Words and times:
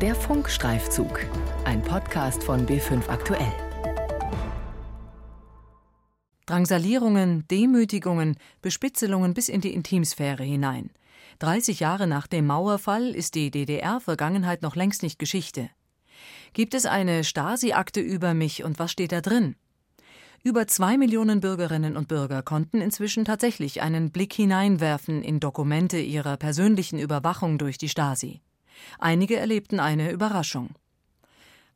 Der 0.00 0.14
Funkstreifzug, 0.14 1.26
ein 1.64 1.82
Podcast 1.82 2.44
von 2.44 2.68
B5 2.68 3.08
Aktuell. 3.08 3.52
Drangsalierungen, 6.46 7.48
Demütigungen, 7.48 8.36
Bespitzelungen 8.62 9.34
bis 9.34 9.48
in 9.48 9.60
die 9.60 9.74
Intimsphäre 9.74 10.44
hinein. 10.44 10.90
30 11.40 11.80
Jahre 11.80 12.06
nach 12.06 12.28
dem 12.28 12.46
Mauerfall 12.46 13.08
ist 13.08 13.34
die 13.34 13.50
DDR-Vergangenheit 13.50 14.62
noch 14.62 14.76
längst 14.76 15.02
nicht 15.02 15.18
Geschichte. 15.18 15.68
Gibt 16.52 16.74
es 16.74 16.86
eine 16.86 17.24
Stasi-Akte 17.24 17.98
über 17.98 18.34
mich 18.34 18.62
und 18.62 18.78
was 18.78 18.92
steht 18.92 19.10
da 19.10 19.20
drin? 19.20 19.56
Über 20.44 20.68
zwei 20.68 20.96
Millionen 20.96 21.40
Bürgerinnen 21.40 21.96
und 21.96 22.06
Bürger 22.06 22.44
konnten 22.44 22.80
inzwischen 22.80 23.24
tatsächlich 23.24 23.82
einen 23.82 24.12
Blick 24.12 24.32
hineinwerfen 24.32 25.24
in 25.24 25.40
Dokumente 25.40 25.98
ihrer 25.98 26.36
persönlichen 26.36 27.00
Überwachung 27.00 27.58
durch 27.58 27.78
die 27.78 27.88
Stasi. 27.88 28.42
Einige 28.98 29.36
erlebten 29.36 29.80
eine 29.80 30.10
Überraschung. 30.10 30.70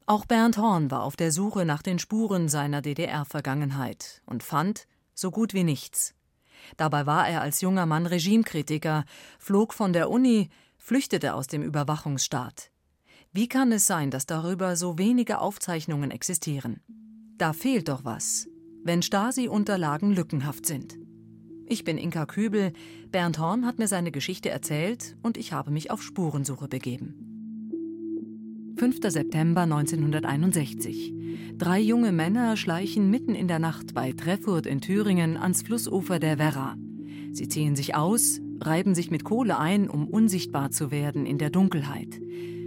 Auch 0.07 0.27
Bernd 0.27 0.59
Horn 0.59 0.91
war 0.91 1.05
auf 1.05 1.17
der 1.17 1.31
Suche 1.33 1.65
nach 1.65 1.83
den 1.83 1.99
Spuren 1.99 2.49
seiner 2.49 2.83
DDR-Vergangenheit 2.83 4.23
und 4.27 4.43
fand 4.43 4.87
so 5.15 5.31
gut 5.31 5.55
wie 5.55 5.65
nichts. 5.65 6.15
Dabei 6.77 7.07
war 7.07 7.29
er 7.29 7.41
als 7.41 7.61
junger 7.61 7.87
Mann 7.87 8.07
Regimekritiker, 8.07 9.05
flog 9.39 9.75
von 9.75 9.93
der 9.93 10.11
Uni, 10.11 10.49
flüchtete 10.79 11.35
aus 11.35 11.47
dem 11.47 11.63
Überwachungsstaat. 11.63 12.71
Wie 13.33 13.49
kann 13.49 13.73
es 13.73 13.87
sein, 13.87 14.11
dass 14.11 14.27
darüber 14.27 14.77
so 14.77 14.99
wenige 14.99 15.39
Aufzeichnungen 15.39 16.11
existieren? 16.11 16.81
Da 17.39 17.53
fehlt 17.53 17.89
doch 17.89 18.05
was, 18.05 18.49
wenn 18.85 19.03
Stasi-Unterlagen 19.03 20.13
lückenhaft 20.13 20.67
sind. 20.67 20.99
Ich 21.73 21.85
bin 21.85 21.97
Inka 21.97 22.27
Kübel, 22.27 22.75
Bernd 23.13 23.39
Horn 23.39 23.65
hat 23.65 23.79
mir 23.79 23.89
seine 23.89 24.11
Geschichte 24.13 24.51
erzählt 24.51 25.17
und 25.23 25.39
ich 25.39 25.55
habe 25.55 25.71
mich 25.71 25.91
auf 25.91 26.03
Spurensuche 26.03 26.69
begeben. 26.69 27.15
5. 28.77 28.99
September 29.07 29.63
1961. 29.63 31.15
Drei 31.57 31.81
junge 31.81 32.13
Männer 32.13 32.59
schleichen 32.59 33.09
mitten 33.09 33.35
in 33.35 33.49
der 33.49 33.59
Nacht 33.59 33.95
bei 33.95 34.13
Treffurt 34.13 34.67
in 34.67 34.83
Thüringen 34.83 35.39
ans 35.39 35.63
Flussufer 35.63 36.19
der 36.19 36.39
Werra. 36.39 36.77
Sie 37.33 37.49
ziehen 37.49 37.75
sich 37.75 37.95
aus, 37.95 38.43
reiben 38.61 38.95
sich 38.95 39.11
mit 39.11 39.25
Kohle 39.25 39.59
ein, 39.59 39.89
um 39.89 40.09
unsichtbar 40.09 40.73
zu 40.73 40.91
werden 40.91 41.25
in 41.25 41.39
der 41.39 41.49
Dunkelheit. 41.49 42.21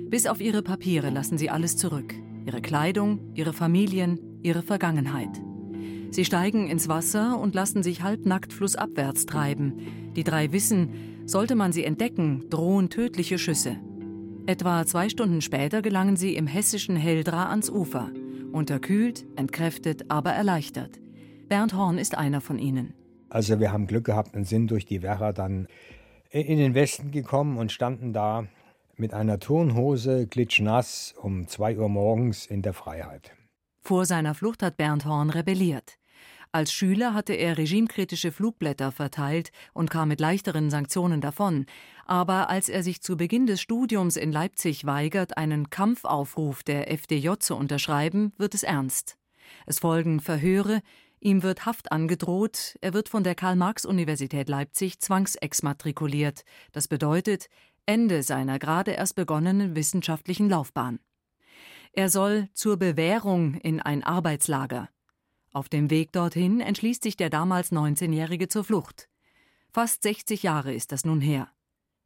Bis 0.09 0.25
auf 0.25 0.42
ihre 0.42 0.64
Papiere 0.64 1.12
lassen 1.12 1.38
sie 1.38 1.52
alles 1.52 1.78
zurück. 1.78 2.16
Ihre 2.47 2.62
Kleidung, 2.64 3.19
ihre 3.36 3.53
Familien, 3.53 4.19
ihre 4.42 4.64
Vergangenheit. 4.64 5.40
Sie 6.16 6.24
steigen 6.24 6.70
ins 6.70 6.88
Wasser 6.88 7.38
und 7.38 7.56
lassen 7.56 7.84
sich 7.84 8.02
halbnackt 8.02 8.54
flussabwärts 8.54 9.26
treiben. 9.26 10.14
Die 10.16 10.24
drei 10.24 10.54
wissen, 10.54 11.26
sollte 11.26 11.56
man 11.56 11.74
sie 11.74 11.84
entdecken, 11.84 12.50
drohen 12.50 12.90
tödliche 12.90 13.38
Schüsse. 13.38 13.76
Etwa 14.46 14.86
zwei 14.86 15.10
Stunden 15.10 15.42
später 15.42 15.82
gelangen 15.82 16.16
sie 16.16 16.38
im 16.38 16.48
hessischen 16.48 16.96
Heldra 16.96 17.50
ans 17.50 17.70
Ufer. 17.70 18.12
Unterkühlt, 18.54 19.26
entkräftet, 19.36 20.10
aber 20.10 20.32
erleichtert. 20.32 21.02
Bernd 21.50 21.74
Horn 21.74 21.98
ist 21.98 22.18
einer 22.18 22.40
von 22.40 22.60
ihnen. 22.60 22.94
Also 23.28 23.60
wir 23.60 23.74
haben 23.74 23.86
Glück 23.86 24.06
gehabt 24.06 24.38
und 24.38 24.48
sind 24.48 24.72
durch 24.72 24.86
die 24.86 25.02
Werra 25.02 25.34
dann 25.34 25.68
in 26.30 26.58
den 26.58 26.76
Westen 26.76 27.12
gekommen 27.12 27.58
und 27.58 27.74
standen 27.74 28.14
da 28.14 28.48
mit 28.96 29.14
einer 29.14 29.38
Turnhose 29.42 30.28
glitschnass 30.28 31.14
um 31.22 31.50
zwei 31.50 31.78
Uhr 31.78 31.90
morgens 31.90 32.46
in 32.46 32.62
der 32.62 32.74
Freiheit. 32.74 33.34
Vor 33.82 34.06
seiner 34.06 34.34
Flucht 34.34 34.64
hat 34.64 34.78
Bernd 34.78 35.04
Horn 35.06 35.30
rebelliert. 35.30 35.98
Als 36.56 36.72
Schüler 36.72 37.14
hatte 37.14 37.34
er 37.34 37.58
regimekritische 37.58 38.31
Flugblätter 38.31 38.94
verteilt 38.94 39.52
und 39.73 39.89
kam 39.89 40.08
mit 40.08 40.22
leichteren 40.22 40.70
Sanktionen 40.70 41.20
davon. 41.20 41.66
Aber 42.06 42.50
als 42.50 42.70
er 42.70 42.81
sich 42.81 43.02
zu 43.02 43.17
Beginn 43.17 43.45
des 43.45 43.59
Studiums 43.59 44.16
in 44.16 44.31
Leipzig 44.31 44.86
weigert, 44.86 45.38
einen 45.38 45.70
Kampfaufruf 45.70 46.64
der 46.64 46.89
FDJ 46.89 47.31
zu 47.39 47.58
unterschreiben, 47.58 48.31
wird 48.38 48.53
es 48.53 48.64
ernst. 48.64 49.17
Es 49.66 49.80
folgen 49.80 50.22
Verhöre, 50.22 50.81
ihm 51.20 51.44
wird 51.44 51.66
Haft 51.66 51.92
angedroht, 51.92 52.78
er 52.80 52.94
wird 52.94 53.09
von 53.09 53.25
der 53.25 53.35
Karl-Marx-Universität 53.35 54.47
Leipzig 54.47 55.01
zwangsexmatrikuliert. 55.01 56.46
Das 56.72 56.88
bedeutet 56.88 57.50
Ende 57.85 58.24
seiner 58.24 58.59
gerade 58.59 58.91
erst 58.91 59.18
begonnenen 59.18 59.75
wissenschaftlichen 59.75 60.50
Laufbahn. 60.50 61.00
Er 61.91 62.07
soll 62.07 62.47
zur 62.53 62.78
Bewährung 62.78 63.56
in 63.56 63.81
ein 63.81 64.06
Arbeitslager. 64.06 64.88
Auf 65.56 65.70
dem 65.70 65.90
Weg 65.90 66.12
dorthin 66.12 66.60
entschließt 66.60 67.02
sich 67.02 67.16
der 67.16 67.30
damals 67.30 67.72
19-Jährige 67.72 68.50
zur 68.50 68.66
Flucht. 68.66 69.08
Fast 69.72 70.04
60 70.04 70.44
Jahre 70.44 70.74
ist 70.74 70.92
das 70.92 71.06
nun 71.06 71.22
her. 71.22 71.48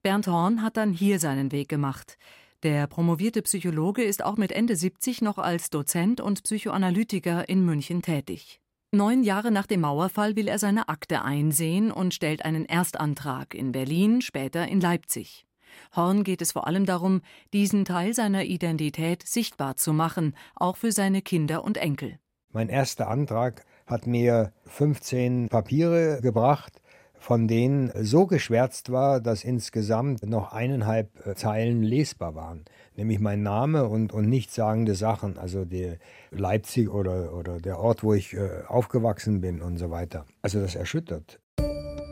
Bernd 0.04 0.28
Horn 0.28 0.62
hat 0.62 0.78
dann 0.78 0.94
hier 0.94 1.18
seinen 1.18 1.52
Weg 1.52 1.68
gemacht. 1.68 2.20
Der 2.62 2.86
promovierte 2.86 3.42
Psychologe 3.42 4.04
ist 4.04 4.24
auch 4.24 4.38
mit 4.38 4.52
Ende 4.52 4.76
70 4.76 5.24
noch 5.24 5.40
als 5.40 5.72
Dozent 5.72 6.22
und 6.22 6.44
Psychoanalytiker 6.44 7.50
in 7.50 7.66
München 7.66 8.04
tätig. 8.04 8.62
Neun 8.92 9.24
Jahre 9.24 9.50
nach 9.50 9.66
dem 9.66 9.82
Mauerfall 9.82 10.36
will 10.36 10.48
er 10.48 10.60
seine 10.60 10.88
Akte 10.88 11.24
einsehen 11.24 11.92
und 11.92 12.14
stellt 12.14 12.46
einen 12.46 12.66
Erstantrag 12.66 13.56
in 13.56 13.72
Berlin, 13.72 14.22
später 14.22 14.68
in 14.68 14.80
Leipzig. 14.80 15.48
Horn 15.96 16.24
geht 16.24 16.44
es 16.44 16.52
vor 16.52 16.68
allem 16.68 16.86
darum, 16.86 17.22
diesen 17.52 17.84
Teil 17.84 18.14
seiner 18.14 18.46
Identität 18.46 19.24
sichtbar 19.26 19.76
zu 19.76 19.92
machen, 19.92 20.36
auch 20.54 20.78
für 20.78 20.92
seine 20.92 21.24
Kinder 21.24 21.64
und 21.64 21.78
Enkel. 21.78 22.20
Mein 22.52 22.70
erster 22.70 23.08
Antrag 23.10 23.64
hat 23.86 24.08
mir 24.08 24.52
15 24.66 25.50
Papiere 25.50 26.20
gebracht, 26.22 26.82
von 27.20 27.48
denen 27.48 27.92
so 28.02 28.26
geschwärzt 28.26 28.92
war, 28.92 29.20
dass 29.20 29.44
insgesamt 29.44 30.26
noch 30.26 30.52
eineinhalb 30.54 31.28
äh, 31.28 31.36
Zeilen 31.36 31.84
lesbar 31.84 32.34
waren. 32.34 32.66
Nämlich 32.96 33.20
mein 33.20 33.44
Name 33.44 33.88
und, 33.88 34.14
und 34.14 34.30
nichtssagende 34.30 34.96
Sachen, 34.96 35.38
also 35.38 35.66
die 35.66 35.98
Leipzig 36.32 36.90
oder, 36.90 37.34
oder 37.34 37.60
der 37.60 37.80
Ort, 37.80 38.04
wo 38.04 38.14
ich 38.14 38.34
äh, 38.34 38.64
aufgewachsen 38.68 39.42
bin 39.42 39.62
und 39.62 39.78
so 39.78 39.92
weiter. 39.92 40.26
Also 40.42 40.60
das 40.60 40.76
erschüttert. 40.76 41.40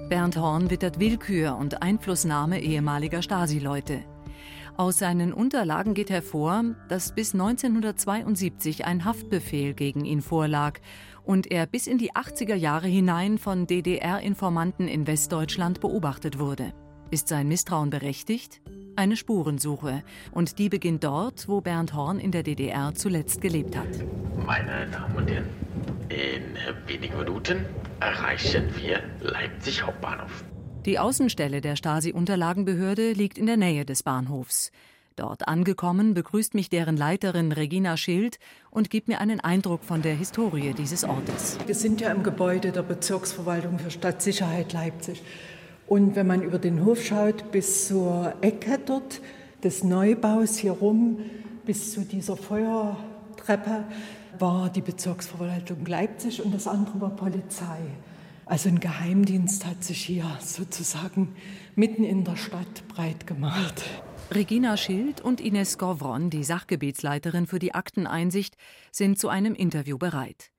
Bernd 0.10 0.38
Horn 0.38 0.70
wittert 0.70 1.00
Willkür 1.00 1.58
und 1.58 1.82
Einflussnahme 1.82 2.60
ehemaliger 2.62 3.22
Stasi-Leute. 3.22 4.04
Aus 4.78 5.00
seinen 5.00 5.34
Unterlagen 5.34 5.94
geht 5.94 6.10
hervor, 6.10 6.64
dass 6.88 7.14
bis 7.14 7.34
1972 7.34 8.86
ein 8.86 9.06
Haftbefehl 9.06 9.74
gegen 9.74 10.06
ihn 10.06 10.22
vorlag 10.22 10.80
und 11.24 11.52
er 11.52 11.66
bis 11.66 11.88
in 11.88 11.98
die 11.98 12.14
80er 12.14 12.56
Jahre 12.56 12.88
hinein 12.88 13.38
von 13.38 13.68
DDR-Informanten 13.68 14.88
in 14.88 15.08
Westdeutschland 15.08 15.82
beobachtet 15.82 16.40
wurde. 16.40 16.74
Ist 17.10 17.28
sein 17.28 17.48
Misstrauen 17.48 17.90
berechtigt? 17.90 18.62
Eine 18.96 19.16
Spurensuche. 19.16 20.04
Und 20.32 20.60
die 20.60 20.70
beginnt 20.70 21.04
dort, 21.04 21.48
wo 21.48 21.62
Bernd 21.62 21.94
Horn 21.94 22.20
in 22.20 22.32
der 22.32 22.44
DDR 22.44 22.94
zuletzt 22.96 23.42
gelebt 23.42 23.78
hat. 23.78 23.88
Meine 24.46 24.88
Damen 24.92 25.16
und 25.16 25.30
Herren, 25.30 25.48
in 26.10 26.88
wenigen 26.88 27.18
Minuten 27.18 27.66
erreichen 28.00 28.70
wir 28.76 29.02
Leipzig 29.22 29.84
Hauptbahnhof. 29.84 30.44
Die 30.88 31.00
Außenstelle 31.00 31.60
der 31.60 31.76
Stasi-Unterlagenbehörde 31.76 33.12
liegt 33.12 33.38
in 33.38 33.46
der 33.46 33.58
Nähe 33.58 33.84
des 33.84 34.04
Bahnhofs. 34.04 34.72
Dort 35.18 35.46
angekommen 35.46 36.14
begrüßt 36.14 36.54
mich 36.54 36.70
deren 36.70 36.96
Leiterin 36.96 37.52
Regina 37.52 37.98
Schild 37.98 38.40
und 38.72 38.90
gibt 38.90 39.10
mir 39.10 39.20
einen 39.20 39.42
Eindruck 39.42 39.84
von 39.84 40.02
der 40.02 40.16
Historie 40.16 40.74
dieses 40.74 41.04
Ortes. 41.04 41.58
Wir 41.66 41.76
sind 41.76 42.00
ja 42.00 42.10
im 42.14 42.24
Gebäude 42.24 42.72
der 42.72 42.84
Bezirksverwaltung 42.84 43.80
für 43.80 43.92
Stadtsicherheit 43.92 44.72
Leipzig. 44.72 45.22
Und 45.88 46.16
wenn 46.16 46.26
man 46.26 46.42
über 46.42 46.58
den 46.58 46.86
Hof 46.86 47.04
schaut, 47.04 47.52
bis 47.52 47.90
zur 47.90 48.36
Ecke 48.40 48.80
dort 48.86 49.20
des 49.66 49.84
Neubaus 49.84 50.56
hier 50.56 50.72
rum, 50.72 51.20
bis 51.66 51.92
zu 51.92 52.06
dieser 52.06 52.38
Feuertreppe, 52.38 53.84
war 54.40 54.70
die 54.70 54.80
Bezirksverwaltung 54.82 55.86
Leipzig 55.86 56.42
und 56.42 56.54
das 56.54 56.66
andere 56.66 57.02
war 57.02 57.10
Polizei. 57.10 57.82
Also 58.50 58.70
ein 58.70 58.80
Geheimdienst 58.80 59.66
hat 59.66 59.84
sich 59.84 60.06
hier 60.06 60.26
sozusagen 60.40 61.36
mitten 61.76 62.04
in 62.04 62.24
der 62.24 62.38
Stadt 62.38 62.88
breit 62.88 63.28
gemacht. 63.28 63.84
Regina 64.32 64.78
Schild 64.78 65.20
und 65.22 65.42
Ines 65.42 65.78
Govron, 65.78 66.30
die 66.30 66.44
Sachgebietsleiterin 66.44 67.46
für 67.46 67.60
die 67.60 67.74
Akteneinsicht, 67.74 68.56
sind 68.92 69.20
zu 69.20 69.28
einem 69.28 69.54
Interview 69.54 69.98
bereit. 69.98 70.52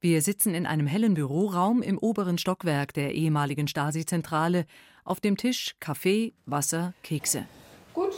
Wir 0.00 0.22
sitzen 0.22 0.54
in 0.54 0.66
einem 0.66 0.86
hellen 0.86 1.14
Büroraum 1.14 1.82
im 1.82 1.98
oberen 1.98 2.38
Stockwerk 2.38 2.92
der 2.94 3.14
ehemaligen 3.14 3.68
Stasi-Zentrale. 3.68 4.66
Auf 5.04 5.20
dem 5.20 5.36
Tisch 5.36 5.74
Kaffee, 5.80 6.34
Wasser, 6.46 6.94
Kekse. 7.02 7.46
Gut, 7.92 8.14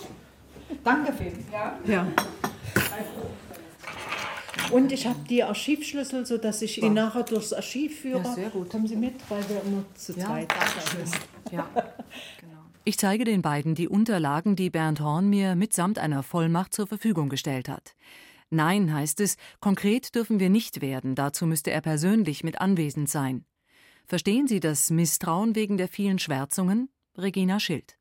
danke, 0.82 1.12
Finn. 1.12 1.32
Ja. 1.50 1.78
ja. 1.86 2.06
Und 4.74 4.90
ich 4.90 5.06
habe 5.06 5.20
die 5.28 5.44
Archivschlüssel, 5.44 6.26
sodass 6.26 6.60
ich 6.60 6.82
ihn 6.82 6.94
nachher 6.94 7.22
durchs 7.22 7.52
Archiv 7.52 8.00
führe. 8.00 8.24
Ja, 8.24 8.34
sehr 8.34 8.50
gut. 8.50 8.68
Kommen 8.70 8.88
Sie 8.88 8.96
mit, 8.96 9.14
weil 9.28 9.48
wir 9.48 9.62
immer 9.62 9.84
zu 9.94 10.12
Ja, 10.14 10.26
zweit 10.26 10.52
schön. 10.90 11.06
Ja, 11.52 11.70
genau. 12.40 12.54
Ich 12.84 12.98
zeige 12.98 13.24
den 13.24 13.40
beiden 13.40 13.76
die 13.76 13.88
Unterlagen, 13.88 14.56
die 14.56 14.70
Bernd 14.70 15.00
Horn 15.00 15.28
mir 15.28 15.54
mitsamt 15.54 16.00
einer 16.00 16.24
Vollmacht 16.24 16.74
zur 16.74 16.88
Verfügung 16.88 17.28
gestellt 17.28 17.68
hat. 17.68 17.94
Nein, 18.50 18.92
heißt 18.92 19.20
es, 19.20 19.36
konkret 19.60 20.14
dürfen 20.16 20.40
wir 20.40 20.50
nicht 20.50 20.82
werden, 20.82 21.14
dazu 21.14 21.46
müsste 21.46 21.70
er 21.70 21.80
persönlich 21.80 22.42
mit 22.42 22.60
anwesend 22.60 23.08
sein. 23.08 23.44
Verstehen 24.06 24.48
Sie 24.48 24.60
das 24.60 24.90
Misstrauen 24.90 25.54
wegen 25.54 25.76
der 25.76 25.88
vielen 25.88 26.18
Schwärzungen? 26.18 26.90
Regina 27.16 27.60
Schild. 27.60 27.96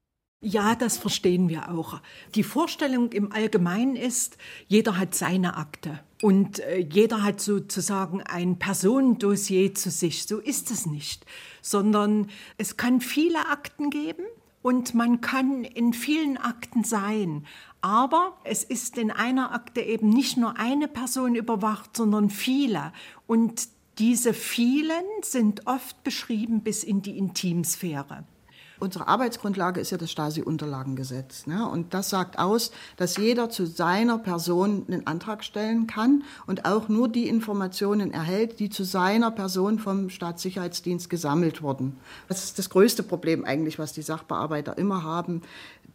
Ja, 0.46 0.76
das 0.76 0.98
verstehen 0.98 1.48
wir 1.48 1.72
auch. 1.72 2.02
Die 2.36 2.44
Vorstellung 2.44 3.14
im 3.14 3.32
Allgemeinen 3.32 3.96
ist, 3.96 4.38
jeder 4.68 4.98
hat 4.98 5.16
seine 5.16 5.56
Akte 5.56 6.02
und 6.22 6.60
äh, 6.60 6.80
jeder 6.80 7.24
hat 7.24 7.40
sozusagen 7.40 8.22
ein 8.22 8.60
Personendossier 8.60 9.74
zu 9.74 9.90
sich. 9.90 10.26
So 10.26 10.40
ist 10.40 10.70
es 10.70 10.86
nicht, 10.86 11.26
sondern 11.62 12.30
es 12.58 12.76
kann 12.76 13.00
viele 13.00 13.48
Akten 13.48 13.90
geben 13.90 14.26
und 14.62 14.94
man 14.94 15.22
kann 15.22 15.64
in 15.64 15.94
vielen 15.94 16.36
Akten 16.36 16.84
sein. 16.84 17.46
Aber 17.80 18.38
es 18.44 18.66
ist 18.66 18.98
in 18.98 19.12
einer 19.12 19.54
Akte 19.54 19.80
eben 19.80 20.10
nicht 20.10 20.36
nur 20.36 20.58
eine 20.58 20.90
Person 20.90 21.36
überwacht, 21.36 21.96
sondern 21.96 22.30
viele. 22.30 22.92
Und 23.28 23.70
diese 23.98 24.34
vielen 24.34 25.06
sind 25.22 25.68
oft 25.68 26.04
beschrieben 26.04 26.64
bis 26.64 26.84
in 26.84 27.02
die 27.02 27.18
Intimsphäre. 27.18 28.26
Unsere 28.84 29.08
Arbeitsgrundlage 29.08 29.80
ist 29.80 29.92
ja 29.92 29.98
das 29.98 30.12
Stasi-Unterlagengesetz. 30.12 31.48
Ne? 31.48 31.66
Und 31.66 31.94
das 31.94 32.10
sagt 32.10 32.38
aus, 32.38 32.74
dass 32.98 33.16
jeder 33.16 33.50
zu 33.50 33.66
seiner 33.66 34.18
Person 34.18 34.84
einen 34.90 35.08
Antrag 35.08 35.46
stellen 35.46 35.88
kann 35.88 36.24
und 36.48 36.66
auch 36.66 36.90
nur 36.90 37.08
die 37.08 37.30
Informationen 37.30 38.12
erhält, 38.12 38.60
die 38.60 38.70
zu 38.70 38.84
seiner 38.84 39.32
Person 39.32 39.80
vom 39.80 40.10
Staatssicherheitsdienst 40.10 41.10
gesammelt 41.10 41.62
wurden. 41.62 41.96
Das 42.28 42.44
ist 42.44 42.60
das 42.60 42.70
größte 42.70 43.04
Problem 43.04 43.46
eigentlich, 43.46 43.80
was 43.80 43.94
die 43.94 44.02
Sachbearbeiter 44.02 44.78
immer 44.78 45.02
haben, 45.02 45.44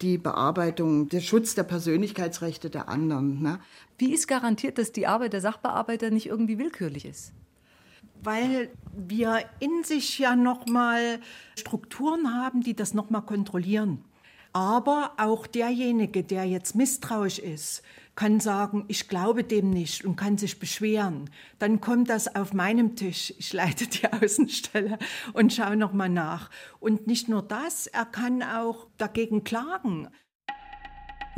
die 0.01 0.17
Bearbeitung, 0.17 1.11
der 1.11 1.21
Schutz 1.21 1.55
der 1.55 1.65
Persönlichkeitsrechte 1.65 2.71
der 2.71 2.89
anderen. 2.89 3.43
Ne? 3.43 3.61
Wie 3.99 4.15
ist 4.15 4.29
garantiert, 4.29 4.79
dass 4.79 4.93
die 4.93 5.07
Arbeit 5.07 5.35
der 5.35 5.43
Sachbearbeiter 5.43 6.09
nicht 6.09 6.29
irgendwie 6.29 6.59
willkürlich 6.59 7.05
ist? 7.05 7.33
Weil 8.23 8.71
wir 8.93 9.45
in 9.61 9.85
sich 9.85 10.19
ja 10.19 10.37
nochmal 10.37 11.21
Strukturen 11.59 12.35
haben, 12.35 12.63
die 12.63 12.75
das 12.75 12.95
nochmal 12.95 13.23
kontrollieren. 13.23 14.05
Aber 14.53 15.13
auch 15.19 15.47
derjenige, 15.47 16.25
der 16.25 16.45
jetzt 16.45 16.75
misstrauisch 16.75 17.39
ist, 17.39 17.83
kann 18.15 18.41
sagen, 18.41 18.85
ich 18.89 19.09
glaube 19.09 19.45
dem 19.45 19.71
nicht 19.71 20.05
und 20.05 20.17
kann 20.17 20.39
sich 20.39 20.59
beschweren. 20.59 21.31
Dann 21.61 21.81
kommt 21.81 22.11
das 22.11 22.35
auf 22.35 22.53
meinem 22.53 22.97
Tisch. 22.97 23.33
Ich 23.39 23.53
leite 23.53 23.87
die 23.87 24.09
Außenstelle 24.13 24.99
und 25.35 25.53
schaue 25.53 25.77
nochmal 25.77 26.09
nach. 26.09 26.51
Und 26.81 27.07
nicht 27.07 27.29
nur 27.29 27.43
das, 27.43 27.87
er 27.87 28.07
kann 28.07 28.43
auch 28.43 28.89
dagegen 28.97 29.45
klagen 29.45 30.09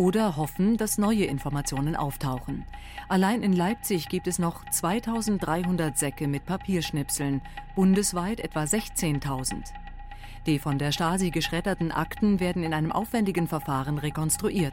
oder 0.01 0.39
hoffen, 0.39 0.79
dass 0.79 0.97
neue 0.97 1.27
Informationen 1.27 1.95
auftauchen. 1.95 2.65
Allein 3.11 3.43
in 3.43 3.53
Leipzig 3.53 4.09
gibt 4.09 4.27
es 4.29 4.39
noch 4.39 4.65
2300 4.65 5.99
Säcke 5.99 6.27
mit 6.27 6.47
Papierschnipseln, 6.47 7.43
bundesweit 7.77 8.41
etwa 8.41 8.63
16.000. 8.63 9.63
Die 10.47 10.59
von 10.59 10.79
der 10.79 10.93
Stasi 10.93 11.31
geschredderten 11.31 11.93
Akten 11.93 12.41
werden 12.41 12.65
in 12.65 12.73
einem 12.73 12.93
aufwendigen 12.93 13.47
Verfahren 13.47 13.99
rekonstruiert. 13.99 14.73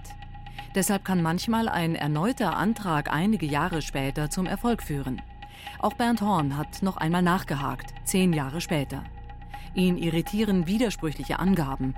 Deshalb 0.75 1.03
kann 1.03 1.21
manchmal 1.21 1.67
ein 1.67 1.95
erneuter 1.95 2.55
Antrag 2.55 3.11
einige 3.11 3.47
Jahre 3.47 3.81
später 3.81 4.29
zum 4.29 4.45
Erfolg 4.45 4.81
führen. 4.81 5.21
Auch 5.79 5.93
Bernd 5.95 6.21
Horn 6.21 6.55
hat 6.55 6.81
noch 6.81 6.95
einmal 6.95 7.21
nachgehakt, 7.21 7.93
zehn 8.05 8.31
Jahre 8.31 8.61
später. 8.61 9.03
Ihn 9.75 9.97
irritieren 9.97 10.67
widersprüchliche 10.67 11.39
Angaben. 11.39 11.95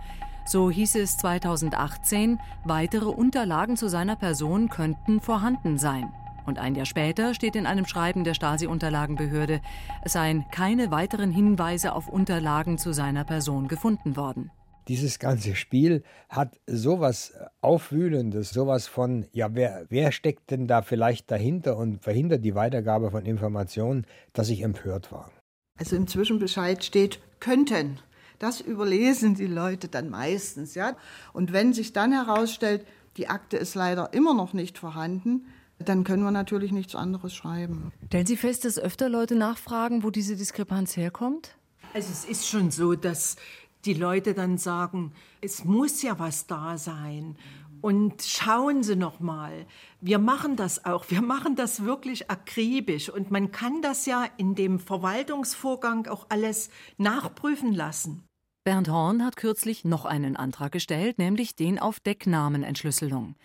So 0.50 0.72
hieß 0.72 0.96
es 0.96 1.16
2018, 1.18 2.40
weitere 2.63 3.06
Unterlagen 3.06 3.78
zu 3.78 3.88
seiner 3.88 4.16
Person 4.16 4.68
könnten 4.68 5.22
vorhanden 5.22 5.78
sein. 5.78 6.12
Und 6.48 6.57
ein 6.57 6.74
Jahr 6.74 6.88
später 6.88 7.36
steht 7.36 7.56
in 7.56 7.68
einem 7.68 7.86
Schreiben 7.86 8.24
der 8.24 8.34
Stasi-Unterlagenbehörde, 8.34 9.62
es 10.04 10.13
seien 10.13 10.46
keine 10.50 10.90
weiteren 10.90 11.30
Hinweise 11.30 11.94
auf 11.94 12.10
Unterlagen 12.10 12.80
zu 12.80 12.94
seiner 12.94 13.25
Person 13.25 13.68
gefunden 13.68 14.18
worden. 14.18 14.50
Dieses 14.88 15.19
ganze 15.19 15.54
Spiel 15.54 16.01
hat 16.30 16.60
sowas 16.66 17.31
Aufwühlendes, 17.62 18.50
sowas 18.50 18.88
von, 18.88 19.28
ja, 19.31 19.54
wer, 19.54 19.86
wer 19.90 20.12
steckt 20.12 20.50
denn 20.50 20.66
da 20.66 20.81
vielleicht 20.81 21.30
dahinter 21.30 21.78
und 21.78 22.02
verhindert 22.02 22.44
die 22.44 22.56
Weitergabe 22.56 23.12
von 23.12 23.24
Informationen, 23.24 24.07
dass 24.34 24.50
ich 24.50 24.63
empört 24.63 25.12
war. 25.12 25.30
Also 25.78 25.95
im 25.95 26.07
Zwischenbescheid 26.07 26.84
steht 26.84 27.19
könnten. 27.40 28.00
Das 28.40 28.62
überlesen 28.62 29.36
die 29.36 29.48
Leute 29.48 29.90
dann 29.90 30.10
meistens, 30.10 30.76
ja. 30.76 30.96
Und 31.34 31.54
wenn 31.54 31.74
sich 31.74 31.94
dann 31.94 32.12
herausstellt, 32.12 32.86
die 33.18 33.28
Akte 33.28 33.58
ist 33.58 33.76
leider 33.76 34.14
immer 34.14 34.34
noch 34.34 34.54
nicht 34.54 34.78
vorhanden, 34.78 35.46
dann 35.78 36.04
können 36.04 36.24
wir 36.24 36.32
natürlich 36.32 36.72
nichts 36.72 36.96
anderes 36.96 37.34
schreiben. 37.34 37.92
Stellen 38.08 38.26
Sie 38.26 38.38
fest, 38.38 38.66
dass 38.66 38.78
öfter 38.78 39.10
Leute 39.10 39.36
nachfragen, 39.36 40.04
wo 40.04 40.10
diese 40.10 40.36
Diskrepanz 40.36 40.98
herkommt? 40.98 41.56
Also 41.94 42.10
es 42.12 42.26
ist 42.26 42.48
schon 42.48 42.72
so, 42.72 42.96
dass 42.96 43.38
die 43.86 43.94
Leute 43.94 44.34
dann 44.34 44.58
sagen, 44.58 45.14
es 45.42 45.64
muss 45.64 46.02
ja 46.02 46.20
was 46.20 46.48
da 46.48 46.78
sein. 46.78 47.38
Und 47.82 48.24
schauen 48.24 48.84
Sie 48.84 48.98
noch 48.98 49.22
mal, 49.22 49.66
wir 50.02 50.20
machen 50.20 50.58
das 50.58 50.84
auch. 50.84 51.06
Wir 51.10 51.22
machen 51.22 51.56
das 51.56 51.86
wirklich 51.86 52.30
akribisch 52.30 53.10
und 53.10 53.32
man 53.32 53.52
kann 53.52 53.82
das 53.82 54.06
ja 54.06 54.26
in 54.36 54.54
dem 54.54 54.80
Verwaltungsvorgang 54.80 56.08
auch 56.08 56.26
alles 56.28 56.70
nachprüfen 56.98 57.74
lassen. 57.74 58.29
Bernd 58.64 58.90
Horn 58.90 59.26
hat 59.26 59.38
kürzlich 59.38 59.86
noch 59.86 60.06
einen 60.06 60.36
Antrag 60.36 60.74
gestellt, 60.74 61.18
nämlich 61.18 61.56
den 61.56 61.80
auf 61.80 62.00
Decknamenentschlüsselung. 62.02 63.36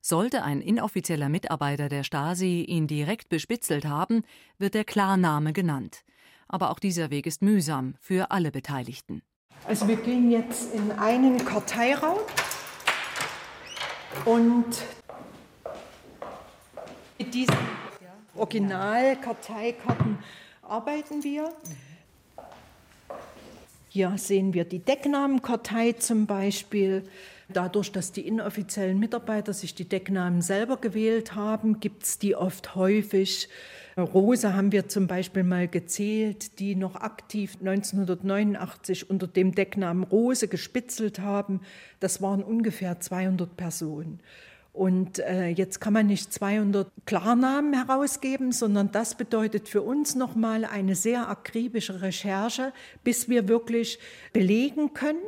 Sollte 0.00 0.42
ein 0.42 0.60
inoffizieller 0.60 1.28
Mitarbeiter 1.28 1.88
der 1.88 2.02
Stasi 2.02 2.62
ihn 2.62 2.86
direkt 2.86 3.28
bespitzelt 3.28 3.86
haben, 3.86 4.24
wird 4.58 4.74
der 4.74 4.84
Klarname 4.84 5.52
genannt. 5.52 6.04
Aber 6.48 6.70
auch 6.70 6.78
dieser 6.78 7.10
Weg 7.10 7.26
ist 7.26 7.40
mühsam 7.40 7.94
für 8.00 8.30
alle 8.32 8.50
Beteiligten. 8.50 9.22
Also 9.66 9.88
wir 9.88 9.96
gehen 9.96 10.30
jetzt 10.30 10.74
in 10.74 10.90
einen 10.92 11.42
Karteiraum 11.44 12.18
und 14.24 14.84
mit 17.18 17.32
diesen 17.32 17.56
Originalkarteikarten 18.34 20.18
arbeiten 20.62 21.22
wir. 21.22 21.50
Hier 23.94 24.18
sehen 24.18 24.54
wir 24.54 24.64
die 24.64 24.80
Decknamenkartei 24.80 25.92
zum 25.92 26.26
Beispiel. 26.26 27.04
Dadurch, 27.48 27.92
dass 27.92 28.10
die 28.10 28.26
inoffiziellen 28.26 28.98
Mitarbeiter 28.98 29.52
sich 29.52 29.76
die 29.76 29.88
Decknamen 29.88 30.42
selber 30.42 30.78
gewählt 30.78 31.36
haben, 31.36 31.78
gibt 31.78 32.02
es 32.02 32.18
die 32.18 32.34
oft 32.34 32.74
häufig. 32.74 33.48
Rose 33.96 34.52
haben 34.52 34.72
wir 34.72 34.88
zum 34.88 35.06
Beispiel 35.06 35.44
mal 35.44 35.68
gezählt, 35.68 36.58
die 36.58 36.74
noch 36.74 36.96
aktiv 36.96 37.56
1989 37.60 39.10
unter 39.10 39.28
dem 39.28 39.54
Decknamen 39.54 40.02
Rose 40.02 40.48
gespitzelt 40.48 41.20
haben. 41.20 41.60
Das 42.00 42.20
waren 42.20 42.42
ungefähr 42.42 42.98
200 42.98 43.56
Personen. 43.56 44.18
Und 44.74 45.20
äh, 45.20 45.50
jetzt 45.50 45.80
kann 45.80 45.92
man 45.92 46.08
nicht 46.08 46.32
200 46.32 46.88
Klarnamen 47.06 47.74
herausgeben, 47.74 48.50
sondern 48.50 48.90
das 48.90 49.14
bedeutet 49.14 49.68
für 49.68 49.82
uns 49.82 50.16
nochmal 50.16 50.64
eine 50.64 50.96
sehr 50.96 51.28
akribische 51.28 52.02
Recherche, 52.02 52.72
bis 53.04 53.28
wir 53.28 53.46
wirklich 53.46 54.00
belegen 54.32 54.92
können, 54.92 55.22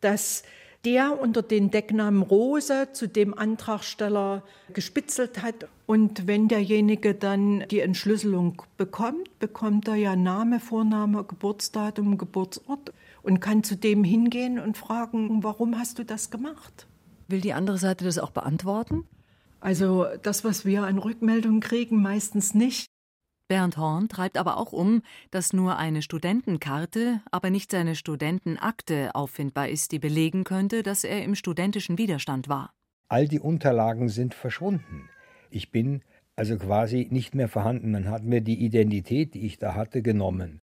dass 0.00 0.44
der 0.86 1.20
unter 1.20 1.42
den 1.42 1.70
Decknamen 1.70 2.22
Rose 2.22 2.88
zu 2.92 3.06
dem 3.06 3.36
Antragsteller 3.36 4.42
gespitzelt 4.72 5.42
hat. 5.42 5.68
Und 5.84 6.26
wenn 6.26 6.48
derjenige 6.48 7.14
dann 7.14 7.64
die 7.70 7.80
Entschlüsselung 7.80 8.62
bekommt, 8.78 9.38
bekommt 9.40 9.88
er 9.88 9.96
ja 9.96 10.16
Name, 10.16 10.58
Vorname, 10.58 11.22
Geburtsdatum, 11.24 12.16
Geburtsort 12.16 12.94
und 13.22 13.40
kann 13.40 13.62
zu 13.62 13.76
dem 13.76 14.04
hingehen 14.04 14.58
und 14.58 14.78
fragen, 14.78 15.42
warum 15.42 15.78
hast 15.78 15.98
du 15.98 16.04
das 16.04 16.30
gemacht? 16.30 16.86
Will 17.28 17.40
die 17.40 17.52
andere 17.52 17.78
Seite 17.78 18.04
das 18.04 18.18
auch 18.18 18.30
beantworten? 18.30 19.04
Also 19.60 20.06
das, 20.22 20.44
was 20.44 20.64
wir 20.64 20.84
an 20.84 20.98
Rückmeldungen 20.98 21.60
kriegen, 21.60 22.00
meistens 22.00 22.54
nicht. 22.54 22.86
Bernd 23.48 23.76
Horn 23.76 24.08
treibt 24.08 24.38
aber 24.38 24.56
auch 24.56 24.72
um, 24.72 25.02
dass 25.30 25.52
nur 25.52 25.76
eine 25.76 26.02
Studentenkarte, 26.02 27.20
aber 27.30 27.50
nicht 27.50 27.70
seine 27.70 27.94
Studentenakte 27.94 29.14
auffindbar 29.14 29.68
ist, 29.68 29.92
die 29.92 30.00
belegen 30.00 30.44
könnte, 30.44 30.82
dass 30.82 31.04
er 31.04 31.22
im 31.22 31.34
studentischen 31.34 31.96
Widerstand 31.96 32.48
war. 32.48 32.72
All 33.08 33.28
die 33.28 33.38
Unterlagen 33.38 34.08
sind 34.08 34.34
verschwunden. 34.34 35.08
Ich 35.50 35.70
bin 35.70 36.02
also 36.34 36.56
quasi 36.58 37.06
nicht 37.10 37.34
mehr 37.34 37.48
vorhanden. 37.48 37.92
Man 37.92 38.10
hat 38.10 38.24
mir 38.24 38.40
die 38.40 38.64
Identität, 38.64 39.34
die 39.34 39.46
ich 39.46 39.58
da 39.58 39.74
hatte, 39.74 40.02
genommen. 40.02 40.60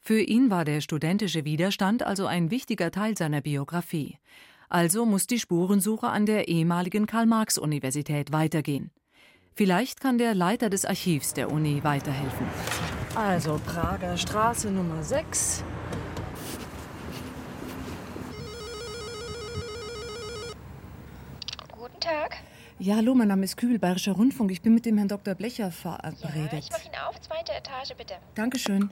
Für 0.00 0.20
ihn 0.20 0.50
war 0.50 0.64
der 0.64 0.80
studentische 0.80 1.44
Widerstand 1.44 2.02
also 2.02 2.26
ein 2.26 2.50
wichtiger 2.50 2.90
Teil 2.90 3.16
seiner 3.16 3.40
Biografie. 3.40 4.18
Also 4.72 5.04
muss 5.04 5.26
die 5.26 5.38
Spurensuche 5.38 6.08
an 6.08 6.24
der 6.24 6.48
ehemaligen 6.48 7.04
Karl-Marx-Universität 7.04 8.32
weitergehen. 8.32 8.90
Vielleicht 9.54 10.00
kann 10.00 10.16
der 10.16 10.34
Leiter 10.34 10.70
des 10.70 10.86
Archivs 10.86 11.34
der 11.34 11.52
Uni 11.52 11.84
weiterhelfen. 11.84 12.46
Also 13.14 13.60
Prager 13.66 14.16
Straße 14.16 14.70
Nummer 14.70 15.02
6. 15.02 15.62
Guten 21.72 22.00
Tag. 22.00 22.38
Ja, 22.78 22.96
hallo, 22.96 23.14
mein 23.14 23.28
Name 23.28 23.44
ist 23.44 23.58
Kübel, 23.58 23.78
Bayerischer 23.78 24.12
Rundfunk. 24.12 24.50
Ich 24.52 24.62
bin 24.62 24.72
mit 24.72 24.86
dem 24.86 24.96
Herrn 24.96 25.08
Dr. 25.08 25.34
Blecher 25.34 25.70
verabredet. 25.70 26.50
Ja, 26.50 26.58
ich 26.58 26.70
mache 26.70 26.86
ihn 26.86 26.98
auf, 27.06 27.20
zweite 27.20 27.52
Etage, 27.52 27.94
bitte. 27.98 28.14
Dankeschön. 28.34 28.88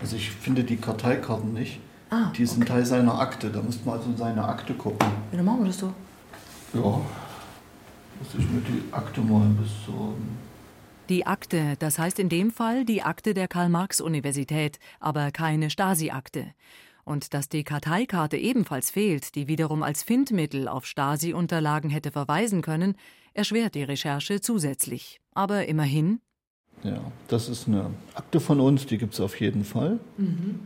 Also 0.00 0.16
ich 0.16 0.30
finde 0.30 0.64
die 0.64 0.76
Karteikarten 0.76 1.52
nicht. 1.52 1.80
Ah, 2.10 2.30
die 2.36 2.46
sind 2.46 2.62
okay. 2.62 2.72
Teil 2.72 2.86
seiner 2.86 3.18
Akte. 3.18 3.50
Da 3.50 3.62
müsste 3.62 3.86
man 3.86 3.98
also 3.98 4.10
in 4.10 4.16
seine 4.16 4.44
Akte 4.46 4.74
gucken. 4.74 5.06
Ja, 5.32 5.36
dann 5.36 5.44
machen 5.44 5.60
wir 5.60 5.66
das 5.66 5.78
so. 5.78 5.92
Ja. 6.74 6.80
Muss 6.80 8.34
ich 8.38 8.48
mir 8.48 8.60
die 8.60 8.92
Akte 8.92 9.20
mal 9.20 9.46
besorgen. 9.48 10.38
Die 11.08 11.26
Akte, 11.26 11.76
das 11.78 11.98
heißt 11.98 12.18
in 12.18 12.28
dem 12.28 12.50
Fall 12.50 12.84
die 12.84 13.02
Akte 13.02 13.32
der 13.32 13.46
Karl-Marx-Universität, 13.46 14.80
aber 14.98 15.30
keine 15.30 15.70
Stasi-Akte. 15.70 16.46
Und 17.04 17.32
dass 17.34 17.48
die 17.48 17.62
Karteikarte 17.62 18.36
ebenfalls 18.36 18.90
fehlt, 18.90 19.36
die 19.36 19.46
wiederum 19.46 19.84
als 19.84 20.02
Findmittel 20.02 20.66
auf 20.66 20.84
Stasi-Unterlagen 20.84 21.90
hätte 21.90 22.10
verweisen 22.10 22.62
können, 22.62 22.96
erschwert 23.34 23.76
die 23.76 23.84
Recherche 23.84 24.40
zusätzlich. 24.40 25.20
Aber 25.32 25.66
immerhin. 25.66 26.20
Ja, 26.86 27.00
das 27.28 27.48
ist 27.48 27.66
eine 27.66 27.90
Akte 28.14 28.38
von 28.38 28.60
uns, 28.60 28.86
die 28.86 28.96
gibt 28.98 29.14
es 29.14 29.20
auf 29.20 29.40
jeden 29.40 29.64
Fall. 29.64 29.98
Mhm. 30.18 30.60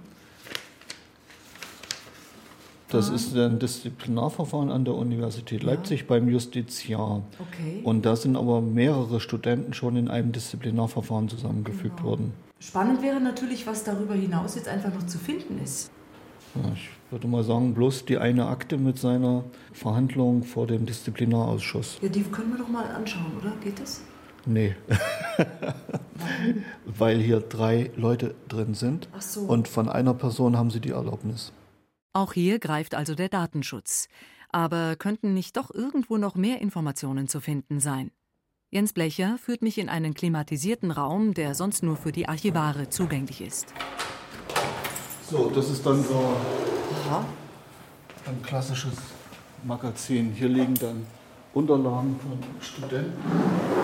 Das 2.88 3.08
Ah. 3.10 3.14
ist 3.14 3.36
ein 3.36 3.58
Disziplinarverfahren 3.60 4.70
an 4.70 4.84
der 4.84 4.94
Universität 4.94 5.62
Leipzig 5.62 6.06
beim 6.08 6.28
Justiziar. 6.28 7.22
Okay. 7.38 7.80
Und 7.84 8.04
da 8.04 8.16
sind 8.16 8.36
aber 8.36 8.60
mehrere 8.60 9.20
Studenten 9.20 9.72
schon 9.74 9.96
in 9.96 10.08
einem 10.08 10.32
Disziplinarverfahren 10.32 11.28
zusammengefügt 11.28 11.98
Genau. 11.98 12.08
worden. 12.08 12.32
Spannend 12.58 13.00
wäre 13.02 13.20
natürlich, 13.20 13.66
was 13.66 13.84
darüber 13.84 14.14
hinaus 14.14 14.56
jetzt 14.56 14.68
einfach 14.68 14.92
noch 14.92 15.06
zu 15.06 15.18
finden 15.18 15.60
ist. 15.62 15.90
Ja, 16.56 16.72
ich 16.74 16.90
würde 17.12 17.28
mal 17.28 17.44
sagen, 17.44 17.74
bloß 17.74 18.04
die 18.06 18.18
eine 18.18 18.46
Akte 18.46 18.76
mit 18.76 18.98
seiner 18.98 19.44
Verhandlung 19.72 20.42
vor 20.42 20.66
dem 20.66 20.84
Disziplinarausschuss. 20.84 21.98
Ja, 22.02 22.08
die 22.08 22.22
können 22.24 22.50
wir 22.50 22.58
doch 22.58 22.68
mal 22.68 22.84
anschauen, 22.86 23.32
oder? 23.40 23.52
Geht 23.62 23.80
das? 23.80 24.02
Nee. 24.46 24.74
Weil 26.86 27.18
hier 27.18 27.40
drei 27.40 27.90
Leute 27.96 28.34
drin 28.48 28.74
sind. 28.74 29.08
Ach 29.16 29.22
so. 29.22 29.40
Und 29.40 29.68
von 29.68 29.88
einer 29.88 30.14
Person 30.14 30.56
haben 30.56 30.70
sie 30.70 30.80
die 30.80 30.90
Erlaubnis. 30.90 31.52
Auch 32.12 32.32
hier 32.32 32.58
greift 32.58 32.94
also 32.94 33.14
der 33.14 33.28
Datenschutz. 33.28 34.08
Aber 34.50 34.96
könnten 34.96 35.32
nicht 35.32 35.56
doch 35.56 35.72
irgendwo 35.72 36.16
noch 36.16 36.34
mehr 36.34 36.60
Informationen 36.60 37.28
zu 37.28 37.40
finden 37.40 37.78
sein? 37.78 38.10
Jens 38.70 38.92
Blecher 38.92 39.36
führt 39.38 39.62
mich 39.62 39.78
in 39.78 39.88
einen 39.88 40.14
klimatisierten 40.14 40.90
Raum, 40.90 41.34
der 41.34 41.54
sonst 41.54 41.82
nur 41.82 41.96
für 41.96 42.12
die 42.12 42.28
Archivare 42.28 42.88
zugänglich 42.88 43.40
ist. 43.40 43.74
So, 45.28 45.50
das 45.50 45.70
ist 45.70 45.84
dann 45.86 46.02
so 46.02 46.36
ein 48.26 48.42
klassisches 48.42 48.96
Magazin. 49.64 50.32
Hier 50.32 50.48
liegen 50.48 50.74
dann 50.74 51.06
Unterlagen 51.52 52.18
von 52.20 52.38
Studenten. 52.60 53.79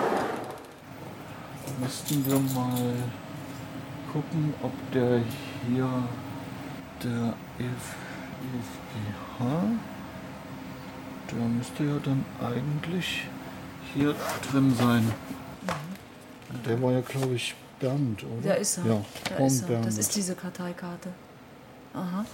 Müssten 1.79 2.25
wir 2.25 2.39
mal 2.39 2.93
gucken, 4.11 4.53
ob 4.63 4.71
der 4.91 5.21
hier, 5.67 5.89
der 7.03 7.33
EFGH, 7.59 9.45
der 11.31 11.47
müsste 11.47 11.83
ja 11.83 11.99
dann 12.03 12.25
eigentlich 12.41 13.27
hier 13.93 14.15
drin 14.51 14.73
sein. 14.75 15.11
Der 16.65 16.81
war 16.81 16.93
ja, 16.93 17.01
glaube 17.01 17.35
ich, 17.35 17.53
Bernd, 17.79 18.23
oder? 18.23 18.49
Da 18.49 18.53
ist 18.55 18.77
er. 18.77 18.85
Ja, 18.85 19.05
da 19.29 19.45
ist 19.45 19.69
er. 19.69 19.81
Das 19.81 19.97
ist 19.97 20.15
diese 20.15 20.35
Karteikarte. 20.35 21.09
Aha. 21.93 22.25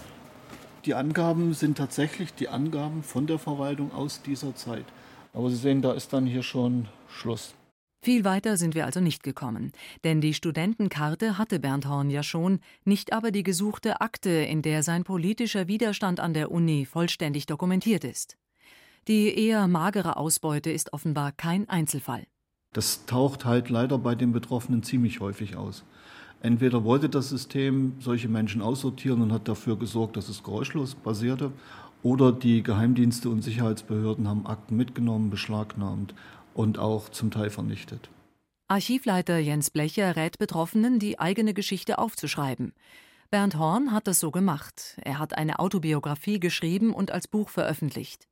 Die 0.86 0.94
Angaben 0.94 1.54
sind 1.54 1.78
tatsächlich 1.78 2.34
die 2.34 2.50
Angaben 2.50 3.04
von 3.04 3.28
der 3.28 3.40
Verwaltung 3.40 3.94
aus 3.94 4.22
dieser 4.22 4.56
Zeit. 4.56 4.86
Aber 5.34 5.50
Sie 5.50 5.56
sehen, 5.56 5.82
da 5.82 5.94
ist 5.94 6.14
dann 6.14 6.26
hier 6.26 6.44
schon 6.44 6.88
Schluss. 7.08 7.54
Viel 8.04 8.26
weiter 8.26 8.58
sind 8.58 8.76
wir 8.76 8.86
also 8.86 9.00
nicht 9.00 9.24
gekommen, 9.24 9.72
denn 10.04 10.20
die 10.20 10.34
Studentenkarte 10.34 11.38
hatte 11.38 11.58
Bernd 11.62 11.88
Horn 11.88 12.10
ja 12.10 12.22
schon, 12.22 12.60
nicht 12.84 13.14
aber 13.14 13.32
die 13.32 13.44
gesuchte 13.44 14.02
Akte, 14.02 14.30
in 14.30 14.62
der 14.62 14.84
sein 14.84 15.06
politischer 15.06 15.70
Widerstand 15.70 16.20
an 16.20 16.34
der 16.34 16.52
Uni 16.52 16.86
vollständig 16.86 17.46
dokumentiert 17.46 18.04
ist. 18.04 18.36
Die 19.08 19.34
eher 19.34 19.70
magere 19.70 20.18
Ausbeute 20.18 20.70
ist 20.70 20.92
offenbar 20.92 21.32
kein 21.32 21.70
Einzelfall. 21.70 22.26
Das 22.74 23.06
taucht 23.06 23.46
halt 23.46 23.70
leider 23.70 23.98
bei 23.98 24.16
den 24.16 24.34
Betroffenen 24.34 24.84
ziemlich 24.84 25.22
häufig 25.22 25.56
aus. 25.56 25.86
Entweder 26.42 26.84
wollte 26.84 27.08
das 27.08 27.30
System 27.30 27.94
solche 28.02 28.28
Menschen 28.28 28.62
aussortieren 28.62 29.22
und 29.22 29.32
hat 29.32 29.48
dafür 29.48 29.80
gesorgt, 29.80 30.18
dass 30.18 30.28
es 30.28 30.44
geräuschlos 30.44 30.94
passierte, 30.96 31.54
oder 32.02 32.34
die 32.34 32.64
Geheimdienste 32.64 33.30
und 33.30 33.44
Sicherheitsbehörden 33.44 34.28
haben 34.28 34.46
Akten 34.46 34.76
mitgenommen, 34.76 35.30
beschlagnahmt 35.30 36.14
und 36.54 36.80
auch 36.80 37.10
zum 37.10 37.32
Teil 37.32 37.50
vernichtet. 37.50 38.10
Archivleiter 38.68 39.38
Jens 39.38 39.70
Blecher 39.70 40.16
rät 40.16 40.38
Betroffenen, 40.38 40.98
die 40.98 41.20
eigene 41.20 41.54
Geschichte 41.54 42.00
aufzuschreiben. 42.00 42.74
Bernd 43.30 43.58
Horn 43.58 43.92
hat 43.92 44.08
das 44.08 44.20
so 44.20 44.32
gemacht. 44.32 44.98
Er 45.02 45.20
hat 45.20 45.38
eine 45.38 45.60
Autobiografie 45.60 46.40
geschrieben 46.40 46.94
und 46.94 47.12
als 47.12 47.28
Buch 47.28 47.50
veröffentlicht. 47.50 48.28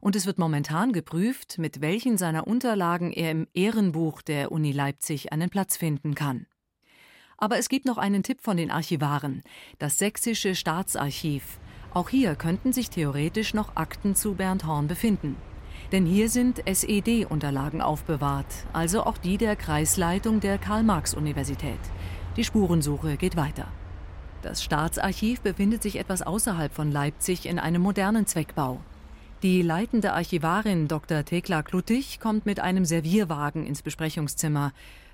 Und 0.00 0.16
es 0.16 0.26
wird 0.26 0.38
momentan 0.38 0.92
geprüft, 0.92 1.58
mit 1.58 1.80
welchen 1.80 2.16
seiner 2.16 2.46
Unterlagen 2.46 3.12
er 3.12 3.30
im 3.30 3.46
Ehrenbuch 3.54 4.22
der 4.22 4.52
Uni 4.52 4.72
Leipzig 4.72 5.32
einen 5.32 5.50
Platz 5.50 5.76
finden 5.76 6.14
kann. 6.14 6.46
Aber 7.38 7.58
es 7.58 7.68
gibt 7.68 7.84
noch 7.84 7.98
einen 7.98 8.22
Tipp 8.22 8.40
von 8.40 8.56
den 8.56 8.70
Archivaren, 8.70 9.42
das 9.78 9.98
Sächsische 9.98 10.54
Staatsarchiv. 10.54 11.58
Auch 11.92 12.08
hier 12.08 12.34
könnten 12.34 12.72
sich 12.72 12.88
theoretisch 12.88 13.52
noch 13.52 13.76
Akten 13.76 14.14
zu 14.14 14.34
Bernd 14.34 14.66
Horn 14.66 14.86
befinden. 14.86 15.36
Denn 15.92 16.04
hier 16.04 16.28
sind 16.28 16.66
SED-Unterlagen 16.66 17.80
aufbewahrt, 17.80 18.46
also 18.72 19.04
auch 19.04 19.18
die 19.18 19.38
der 19.38 19.54
Kreisleitung 19.54 20.40
der 20.40 20.58
Karl-Marx-Universität. 20.58 21.78
Die 22.36 22.44
Spurensuche 22.44 23.16
geht 23.16 23.36
weiter. 23.36 23.68
Das 24.42 24.62
Staatsarchiv 24.62 25.40
befindet 25.40 25.82
sich 25.82 25.96
etwas 25.96 26.22
außerhalb 26.22 26.72
von 26.72 26.90
Leipzig 26.90 27.46
in 27.46 27.58
einem 27.58 27.82
modernen 27.82 28.26
Zweckbau. 28.26 28.80
Die 29.42 29.62
leitende 29.62 30.12
Archivarin 30.12 30.88
Dr. 30.88 31.24
Thekla 31.24 31.62
Kluttig 31.62 32.20
kommt 32.20 32.46
mit 32.46 32.58
einem 32.58 32.84
Servierwagen 32.84 33.66
ins 33.66 33.82
Besprechungszimmer. 33.82 34.72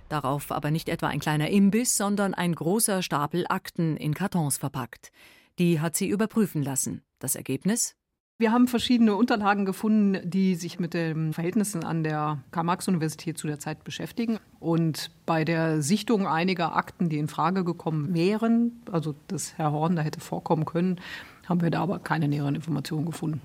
Darauf 0.09 0.53
aber 0.53 0.71
nicht 0.71 0.89
etwa 0.89 1.09
ein 1.09 1.21
kleiner 1.21 1.51
Imbiss, 1.51 1.97
sondern 1.97 2.33
ein 2.35 2.55
großer 2.55 3.03
Stapel 3.03 3.47
Akten 3.49 3.97
in 3.97 4.15
Kartons 4.15 4.59
verpackt. 4.59 5.13
Die 5.59 5.81
hat 5.81 5.97
sie 5.97 6.09
überprüfen 6.09 6.63
lassen. 6.63 7.03
Das 7.19 7.35
Ergebnis? 7.35 7.97
Wir 8.43 8.51
haben 8.51 8.67
verschiedene 8.67 9.15
Unterlagen 9.15 9.65
gefunden, 9.65 10.29
die 10.29 10.57
sich 10.57 10.81
mit 10.81 10.95
den 10.95 11.33
Verhältnissen 11.33 11.85
an 11.85 12.03
der 12.03 12.43
Karl-Marx-Universität 12.51 13.39
zu 13.39 13.47
der 13.47 13.61
Zeit 13.61 13.85
beschäftigen. 13.85 14.41
Und 14.59 15.13
bei 15.27 15.45
der 15.45 15.81
Sichtung 15.81 16.27
einiger 16.27 16.75
Akten, 16.75 17.09
die 17.09 17.19
in 17.19 17.29
Frage 17.29 17.63
gekommen 17.63 18.15
wären, 18.15 18.83
also 18.91 19.15
dass 19.29 19.57
Herr 19.59 19.71
Horn 19.71 19.95
da 19.95 20.03
hätte 20.03 20.19
vorkommen 20.19 20.65
können, 20.65 21.01
haben 21.49 21.63
wir 21.63 21.71
da 21.71 21.83
aber 21.83 22.01
keine 22.01 22.27
näheren 22.27 22.57
Informationen 22.57 23.07
gefunden. 23.07 23.41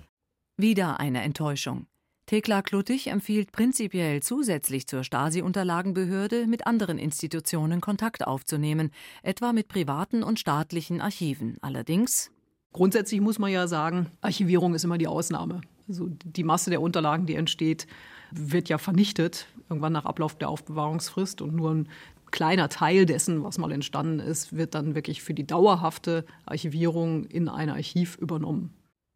Wieder 0.57 0.99
eine 0.99 1.21
Enttäuschung. 1.21 1.85
Thekla 2.25 2.63
Kluttig 2.63 3.05
empfiehlt 3.05 3.51
prinzipiell 3.51 4.23
zusätzlich 4.23 4.87
zur 4.87 5.03
Stasi-Unterlagenbehörde 5.03 6.47
mit 6.47 6.65
anderen 6.65 6.97
Institutionen 6.97 7.81
Kontakt 7.81 8.25
aufzunehmen, 8.25 8.89
etwa 9.21 9.53
mit 9.53 9.67
privaten 9.67 10.23
und 10.23 10.39
staatlichen 10.39 11.01
Archiven. 11.01 11.57
Allerdings 11.61 12.31
Grundsätzlich 12.73 13.21
muss 13.21 13.39
man 13.39 13.51
ja 13.51 13.67
sagen, 13.67 14.07
Archivierung 14.21 14.75
ist 14.75 14.83
immer 14.83 14.97
die 14.97 15.07
Ausnahme. 15.07 15.61
Also 15.87 16.07
die 16.09 16.43
Masse 16.43 16.69
der 16.69 16.81
Unterlagen, 16.81 17.25
die 17.25 17.35
entsteht, 17.35 17.87
wird 18.31 18.69
ja 18.69 18.77
vernichtet, 18.77 19.47
irgendwann 19.69 19.93
nach 19.93 20.05
Ablauf 20.05 20.35
der 20.35 20.49
Aufbewahrungsfrist. 20.49 21.41
Und 21.41 21.55
nur 21.55 21.71
ein 21.71 21.89
kleiner 22.31 22.69
Teil 22.69 23.05
dessen, 23.05 23.43
was 23.43 23.57
mal 23.57 23.71
entstanden 23.71 24.19
ist, 24.19 24.55
wird 24.55 24.75
dann 24.75 24.95
wirklich 24.95 25.21
für 25.21 25.33
die 25.33 25.47
dauerhafte 25.47 26.25
Archivierung 26.45 27.25
in 27.25 27.49
ein 27.49 27.69
Archiv 27.69 28.17
übernommen. 28.17 28.73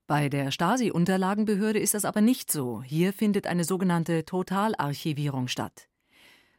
Bei 0.08 0.28
der 0.28 0.52
Stasi-Unterlagenbehörde 0.52 1.80
ist 1.80 1.94
das 1.94 2.06
aber 2.06 2.22
nicht 2.22 2.52
so. 2.52 2.82
Hier 2.84 3.14
findet 3.14 3.48
eine 3.48 3.64
sogenannte 3.64 4.26
Totalarchivierung 4.26 5.48
statt. 5.48 5.88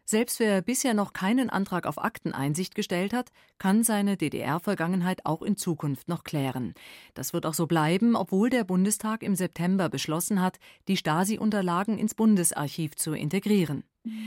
Selbst 0.04 0.40
wer 0.40 0.62
bisher 0.62 0.94
noch 0.94 1.12
keinen 1.12 1.48
Antrag 1.48 1.86
auf 1.86 2.02
Akteneinsicht 2.02 2.74
gestellt 2.74 3.12
hat, 3.12 3.30
kann 3.58 3.84
seine 3.84 4.16
DDR-Vergangenheit 4.16 5.24
auch 5.24 5.42
in 5.42 5.56
Zukunft 5.56 6.08
noch 6.08 6.24
klären. 6.24 6.74
Das 7.14 7.32
wird 7.32 7.46
auch 7.46 7.54
so 7.54 7.66
bleiben, 7.66 8.16
obwohl 8.16 8.50
der 8.50 8.64
Bundestag 8.64 9.22
im 9.22 9.36
September 9.36 9.88
beschlossen 9.88 10.42
hat, 10.42 10.58
die 10.88 10.96
Stasi-Unterlagen 10.96 11.98
ins 11.98 12.14
Bundesarchiv 12.14 12.96
zu 12.96 13.12
integrieren. 13.12 13.84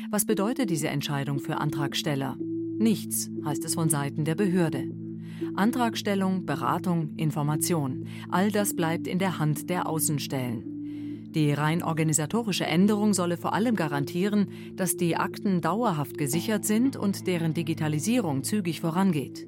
Was 0.10 0.26
bedeutet 0.26 0.70
diese 0.70 0.88
Entscheidung 0.88 1.40
für 1.40 1.58
Antragsteller? 1.58 2.38
Nichts, 2.40 3.30
heißt 3.44 3.66
es 3.66 3.76
von 3.76 3.90
Seiten 3.90 4.24
der 4.26 4.36
Behörde. 4.36 4.90
Antragstellung, 5.56 6.46
Beratung, 6.46 7.16
Information, 7.18 8.08
all 8.30 8.52
das 8.52 8.76
bleibt 8.76 9.08
in 9.08 9.20
der 9.20 9.40
Hand 9.40 9.70
der 9.70 9.88
Außenstellen. 9.88 10.75
Die 11.36 11.52
rein 11.52 11.84
organisatorische 11.84 12.66
Änderung 12.66 13.14
solle 13.14 13.36
vor 13.36 13.54
allem 13.54 13.76
garantieren, 13.76 14.48
dass 14.76 14.96
die 14.96 15.18
Akten 15.18 15.60
dauerhaft 15.60 16.18
gesichert 16.18 16.64
sind 16.64 16.96
und 16.96 17.28
deren 17.28 17.54
Digitalisierung 17.54 18.44
zügig 18.46 18.80
vorangeht. 18.80 19.46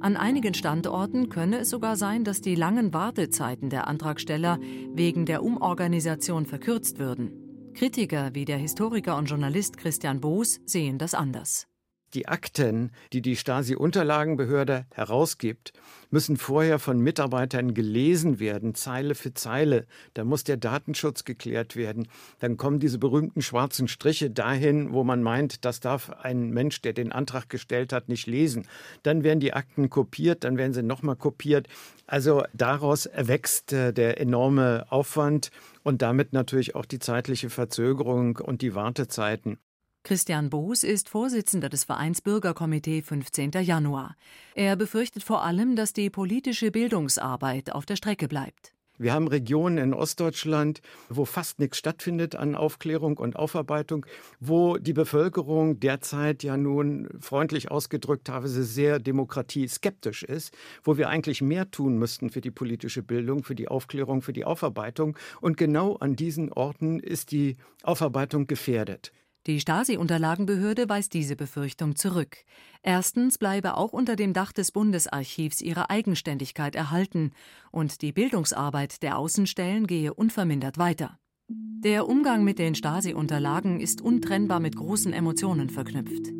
An 0.00 0.16
einigen 0.16 0.54
Standorten 0.54 1.28
könne 1.28 1.58
es 1.58 1.70
sogar 1.70 1.96
sein, 1.96 2.24
dass 2.24 2.40
die 2.40 2.54
langen 2.54 2.94
Wartezeiten 2.94 3.68
der 3.68 3.86
Antragsteller 3.86 4.58
wegen 4.94 5.26
der 5.26 5.42
Umorganisation 5.42 6.46
verkürzt 6.46 6.98
würden. 6.98 7.32
Kritiker 7.74 8.30
wie 8.34 8.46
der 8.46 8.58
Historiker 8.58 9.18
und 9.18 9.26
Journalist 9.26 9.76
Christian 9.76 10.20
Boos 10.20 10.60
sehen 10.64 10.96
das 10.96 11.12
anders. 11.12 11.66
Die 12.14 12.26
Akten, 12.26 12.90
die 13.12 13.22
die 13.22 13.36
Stasi-Unterlagenbehörde 13.36 14.86
herausgibt, 14.92 15.72
müssen 16.10 16.36
vorher 16.36 16.80
von 16.80 16.98
Mitarbeitern 16.98 17.72
gelesen 17.72 18.40
werden, 18.40 18.74
Zeile 18.74 19.14
für 19.14 19.32
Zeile. 19.32 19.86
Da 20.14 20.24
muss 20.24 20.42
der 20.42 20.56
Datenschutz 20.56 21.24
geklärt 21.24 21.76
werden. 21.76 22.08
Dann 22.40 22.56
kommen 22.56 22.80
diese 22.80 22.98
berühmten 22.98 23.42
schwarzen 23.42 23.86
Striche 23.86 24.28
dahin, 24.28 24.92
wo 24.92 25.04
man 25.04 25.22
meint, 25.22 25.64
das 25.64 25.78
darf 25.78 26.10
ein 26.10 26.50
Mensch, 26.50 26.82
der 26.82 26.94
den 26.94 27.12
Antrag 27.12 27.48
gestellt 27.48 27.92
hat, 27.92 28.08
nicht 28.08 28.26
lesen. 28.26 28.66
Dann 29.04 29.22
werden 29.22 29.38
die 29.38 29.52
Akten 29.52 29.88
kopiert, 29.88 30.42
dann 30.42 30.58
werden 30.58 30.72
sie 30.72 30.82
nochmal 30.82 31.16
kopiert. 31.16 31.68
Also 32.08 32.42
daraus 32.52 33.06
erwächst 33.06 33.72
äh, 33.72 33.92
der 33.92 34.20
enorme 34.20 34.86
Aufwand 34.90 35.52
und 35.84 36.02
damit 36.02 36.32
natürlich 36.32 36.74
auch 36.74 36.86
die 36.86 36.98
zeitliche 36.98 37.50
Verzögerung 37.50 38.38
und 38.38 38.62
die 38.62 38.74
Wartezeiten. 38.74 39.58
Christian 40.02 40.48
Boos 40.48 40.82
ist 40.82 41.08
Vorsitzender 41.08 41.68
des 41.68 41.84
Vereins 41.84 42.22
Bürgerkomitee 42.22 43.02
15. 43.02 43.50
Januar. 43.62 44.16
Er 44.54 44.74
befürchtet 44.74 45.22
vor 45.22 45.44
allem, 45.44 45.76
dass 45.76 45.92
die 45.92 46.10
politische 46.10 46.70
Bildungsarbeit 46.70 47.72
auf 47.72 47.84
der 47.84 47.96
Strecke 47.96 48.26
bleibt. 48.26 48.72
Wir 49.00 49.14
haben 49.14 49.28
Regionen 49.28 49.78
in 49.78 49.94
Ostdeutschland, 49.94 50.82
wo 51.08 51.24
fast 51.24 51.58
nichts 51.58 51.78
stattfindet 51.78 52.34
an 52.34 52.54
Aufklärung 52.54 53.16
und 53.16 53.34
Aufarbeitung, 53.36 54.04
wo 54.40 54.76
die 54.76 54.92
Bevölkerung 54.92 55.80
derzeit 55.80 56.42
ja 56.42 56.58
nun 56.58 57.08
freundlich 57.18 57.70
ausgedrückt 57.70 58.26
teilweise 58.26 58.62
sehr 58.62 58.98
demokratieskeptisch 58.98 60.22
ist, 60.22 60.54
wo 60.82 60.98
wir 60.98 61.08
eigentlich 61.08 61.40
mehr 61.40 61.70
tun 61.70 61.96
müssten 61.98 62.28
für 62.28 62.42
die 62.42 62.50
politische 62.50 63.02
Bildung, 63.02 63.42
für 63.42 63.54
die 63.54 63.68
Aufklärung, 63.68 64.20
für 64.20 64.34
die 64.34 64.44
Aufarbeitung. 64.44 65.16
Und 65.40 65.56
genau 65.56 65.96
an 65.96 66.14
diesen 66.14 66.52
Orten 66.52 67.00
ist 67.00 67.32
die 67.32 67.56
Aufarbeitung 67.82 68.46
gefährdet. 68.46 69.12
Die 69.46 69.58
Stasi-Unterlagenbehörde 69.58 70.88
weist 70.90 71.14
diese 71.14 71.34
Befürchtung 71.34 71.96
zurück. 71.96 72.36
Erstens 72.82 73.38
bleibe 73.38 73.78
auch 73.78 73.94
unter 73.94 74.14
dem 74.14 74.34
Dach 74.34 74.52
des 74.52 74.70
Bundesarchivs 74.70 75.62
ihre 75.62 75.88
Eigenständigkeit 75.88 76.76
erhalten 76.76 77.32
und 77.70 78.02
die 78.02 78.12
Bildungsarbeit 78.12 79.02
der 79.02 79.16
Außenstellen 79.16 79.86
gehe 79.86 80.12
unvermindert 80.12 80.76
weiter. 80.76 81.18
Der 81.48 82.06
Umgang 82.06 82.44
mit 82.44 82.58
den 82.58 82.74
Stasi-Unterlagen 82.74 83.80
ist 83.80 84.02
untrennbar 84.02 84.60
mit 84.60 84.76
großen 84.76 85.14
Emotionen 85.14 85.70
verknüpft. 85.70 86.30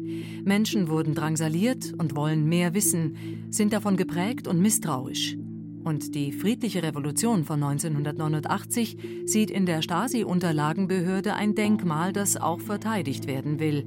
Menschen 0.44 0.88
wurden 0.88 1.14
drangsaliert 1.14 1.94
und 1.98 2.14
wollen 2.14 2.46
mehr 2.46 2.74
wissen, 2.74 3.48
sind 3.50 3.72
davon 3.72 3.96
geprägt 3.96 4.46
und 4.46 4.60
misstrauisch. 4.60 5.36
Und 5.82 6.14
die 6.14 6.32
friedliche 6.32 6.82
Revolution 6.82 7.44
von 7.44 7.62
1989 7.62 8.98
sieht 9.24 9.50
in 9.50 9.66
der 9.66 9.82
Stasi-Unterlagenbehörde 9.82 11.34
ein 11.34 11.54
Denkmal, 11.54 12.12
das 12.12 12.36
auch 12.36 12.60
verteidigt 12.60 13.26
werden 13.26 13.58
will, 13.58 13.84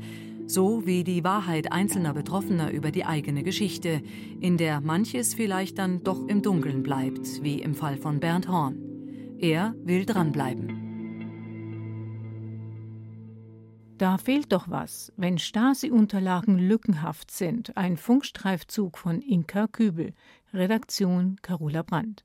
so 0.47 0.85
wie 0.85 1.03
die 1.03 1.23
Wahrheit 1.23 1.71
einzelner 1.71 2.13
Betroffener 2.13 2.71
über 2.71 2.91
die 2.91 3.05
eigene 3.05 3.43
Geschichte, 3.43 4.01
in 4.39 4.57
der 4.57 4.81
manches 4.81 5.33
vielleicht 5.33 5.77
dann 5.77 6.03
doch 6.03 6.27
im 6.27 6.41
Dunkeln 6.41 6.83
bleibt, 6.83 7.43
wie 7.43 7.62
im 7.62 7.75
Fall 7.75 7.97
von 7.97 8.19
Bernd 8.19 8.47
Horn. 8.47 8.77
Er 9.39 9.75
will 9.83 10.05
dranbleiben. 10.05 10.83
Da 13.97 14.17
fehlt 14.17 14.51
doch 14.51 14.69
was, 14.69 15.13
wenn 15.15 15.38
Stasi-Unterlagen 15.38 16.57
lückenhaft 16.57 17.31
sind. 17.31 17.77
Ein 17.77 17.95
Funkstreifzug 17.95 18.97
von 18.97 19.21
Inka 19.21 19.67
Kübel. 19.67 20.13
Redaktion 20.53 21.36
Carola 21.41 21.83
Brandt. 21.83 22.24